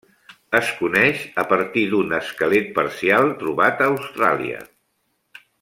Es 0.59 0.71
coneix 0.77 1.19
a 1.43 1.43
partir 1.51 1.83
d'un 1.93 2.17
esquelet 2.21 2.73
parcial 2.81 3.31
trobat 3.45 3.85
a 3.89 3.93
Austràlia. 3.93 4.67